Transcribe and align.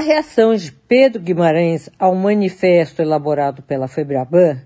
A 0.00 0.02
reação 0.02 0.54
de 0.54 0.72
Pedro 0.72 1.20
Guimarães 1.20 1.90
ao 1.98 2.14
manifesto 2.14 3.02
elaborado 3.02 3.60
pela 3.60 3.86
Febraban 3.86 4.58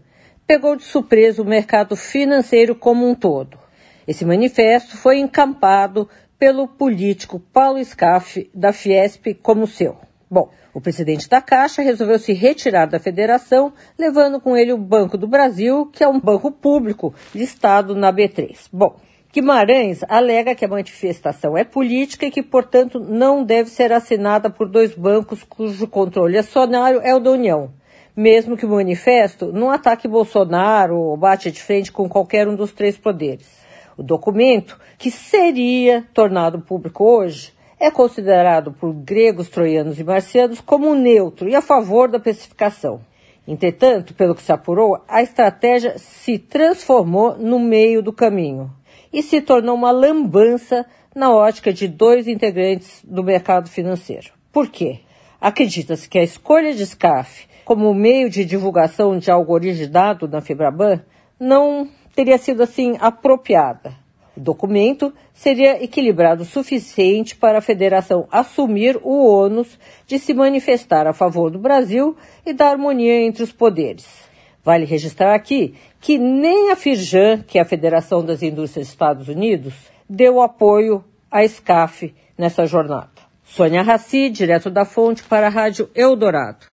pegou 0.47 0.77
de 0.77 0.85
surpresa 0.85 1.43
o 1.43 1.45
mercado 1.45 1.97
financeiro 1.97 2.73
como 2.77 3.05
um 3.05 3.17
todo. 3.17 3.59
Esse 4.07 4.25
manifesto 4.25 4.97
foi 4.97 5.19
encampado 5.19 6.09
pelo 6.39 6.69
político 6.69 7.41
Paulo 7.53 7.85
Scaff, 7.85 8.49
da 8.55 8.73
Fiesp, 8.73 9.35
como 9.43 9.67
seu. 9.67 9.97
Bom, 10.31 10.51
o 10.73 10.81
presidente 10.81 11.29
da 11.29 11.41
Caixa 11.41 11.83
resolveu 11.83 12.21
se 12.21 12.33
retirar 12.33 12.87
da 12.87 13.01
federação, 13.01 13.73
levando 13.99 14.41
com 14.41 14.57
ele 14.57 14.73
o 14.73 14.79
Banco 14.79 15.19
do 15.19 15.27
Brasil, 15.27 15.87
que 15.87 16.05
é 16.05 16.09
um 16.09 16.21
banco 16.21 16.53
público 16.53 17.13
listado 17.35 17.97
na 17.97 18.13
B3. 18.13 18.69
Bom, 18.73 18.95
Guimarães 19.35 20.05
alega 20.09 20.55
que 20.55 20.65
a 20.65 20.69
manifestação 20.69 21.59
é 21.59 21.65
política 21.65 22.25
e 22.25 22.31
que, 22.31 22.41
portanto, 22.41 23.01
não 23.01 23.43
deve 23.43 23.69
ser 23.69 23.93
assinada 23.93 24.49
por 24.49 24.69
dois 24.69 24.95
bancos 24.95 25.43
cujo 25.43 25.89
controle 25.89 26.39
acionário 26.39 27.01
é 27.03 27.13
o 27.17 27.19
da 27.19 27.33
União, 27.33 27.73
mesmo 28.17 28.57
que 28.57 28.65
o 28.65 28.69
manifesto 28.69 29.53
não 29.53 29.73
ataque 29.73 30.07
Bolsonaro 30.07 30.97
ou 30.97 31.17
bate 31.17 31.51
de 31.51 31.61
frente 31.61 31.91
com 31.91 32.09
qualquer 32.09 32.47
um 32.47 32.55
dos 32.55 32.71
três 32.71 32.97
poderes. 32.97 33.51
O 33.97 34.05
documento, 34.05 34.79
que 34.97 35.11
seria 35.11 36.07
tornado 36.15 36.61
público 36.61 37.03
hoje, 37.03 37.53
é 37.81 37.91
considerado 37.91 38.71
por 38.71 38.93
gregos, 38.93 39.49
troianos 39.49 39.99
e 39.99 40.05
marcianos 40.05 40.61
como 40.61 40.95
neutro 40.95 41.49
e 41.49 41.57
a 41.57 41.61
favor 41.61 42.09
da 42.09 42.21
pacificação. 42.21 43.01
Entretanto, 43.49 44.15
pelo 44.15 44.37
que 44.37 44.43
se 44.43 44.53
apurou, 44.53 45.03
a 45.09 45.23
estratégia 45.23 45.99
se 45.99 46.39
transformou 46.39 47.37
no 47.37 47.59
meio 47.59 48.01
do 48.01 48.13
caminho 48.13 48.71
e 49.15 49.23
se 49.23 49.41
tornou 49.41 49.77
uma 49.77 49.93
lambança 49.93 50.85
na 51.15 51.33
ótica 51.33 51.73
de 51.73 51.87
dois 51.87 52.27
integrantes 52.27 53.01
do 53.05 53.23
mercado 53.23 53.71
financeiro. 53.71 54.33
Por 54.53 54.69
quê? 54.69 54.99
Acredita-se 55.41 56.09
que 56.09 56.19
a 56.19 56.25
escolha 56.25 56.75
de 56.75 56.85
SCAF 56.85 57.47
como 57.65 57.95
meio 57.95 58.29
de 58.29 58.45
divulgação 58.45 59.17
de 59.17 59.31
algo 59.31 59.53
originado 59.53 60.27
na 60.27 60.41
Fibraban 60.41 61.01
não 61.39 61.89
teria 62.13 62.37
sido 62.37 62.65
assim 62.65 62.97
apropriada. 63.01 63.95
O 64.37 64.41
documento 64.41 65.15
seria 65.33 65.83
equilibrado 65.83 66.43
o 66.43 66.47
suficiente 66.47 67.37
para 67.37 67.59
a 67.59 67.63
federação 67.63 68.27
assumir 68.33 68.99
o 69.01 69.27
ônus 69.29 69.79
de 70.09 70.19
se 70.19 70.35
manifestar 70.35 71.07
a 71.07 71.13
favor 71.13 71.53
do 71.53 71.59
Brasil 71.59 72.17
e 72.45 72.53
da 72.53 72.69
harmonia 72.69 73.23
entre 73.23 73.45
os 73.45 73.53
poderes. 73.53 74.34
Vale 74.65 74.87
registrar 74.87 75.35
aqui 75.35 75.75
que 76.01 76.19
nem 76.19 76.71
a 76.71 76.77
Firjan, 76.77 77.43
que 77.43 77.59
é 77.59 77.63
a 77.63 77.67
Federação 77.67 78.25
das 78.25 78.43
Indústrias 78.43 78.87
dos 78.87 78.93
Estados 78.93 79.29
Unidos, 79.29 79.75
deu 80.09 80.41
apoio 80.41 81.05
à 81.31 81.47
SCAF 81.47 82.15
nessa 82.37 82.67
jornada. 82.67 83.11
Sônia 83.45 83.83
Raci, 83.83 84.31
direto 84.31 84.71
da 84.71 84.85
fonte 84.85 85.23
para 85.23 85.47
a 85.47 85.51
Rádio 85.51 85.91
Eldorado. 85.95 86.67